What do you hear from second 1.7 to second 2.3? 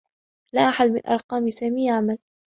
يعمل.